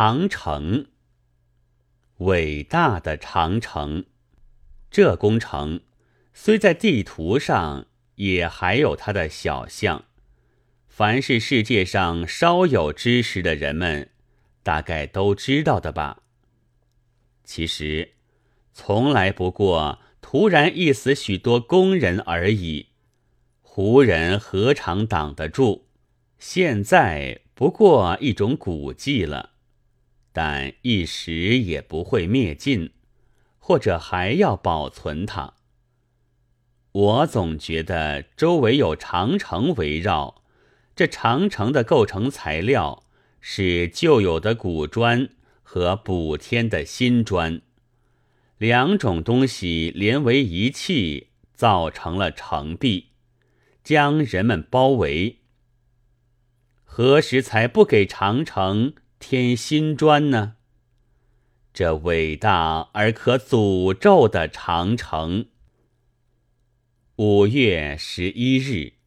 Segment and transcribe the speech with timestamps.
[0.00, 0.86] 长城，
[2.18, 4.04] 伟大的长城，
[4.92, 5.80] 这工程
[6.32, 10.04] 虽在地图上，也还有它的小项。
[10.86, 14.10] 凡是世界上稍有知识的人们，
[14.62, 16.22] 大概都知道的吧。
[17.42, 18.12] 其实，
[18.72, 22.90] 从来不过突然一死许多工人而已。
[23.62, 25.86] 胡人何尝挡得住？
[26.38, 29.54] 现在不过一种古迹了。
[30.40, 32.92] 但一时也不会灭尽，
[33.58, 35.54] 或者还要保存它。
[36.92, 40.44] 我总觉得周围有长城围绕，
[40.94, 43.02] 这长城的构成材料
[43.40, 45.28] 是旧有的古砖
[45.64, 47.60] 和补添的新砖，
[48.58, 53.08] 两种东西连为一气，造成了城壁，
[53.82, 55.38] 将人们包围。
[56.84, 58.94] 何时才不给长城？
[59.18, 60.54] 添新砖呢？
[61.72, 65.46] 这伟大而可诅咒的长城。
[67.16, 68.97] 五月十一日。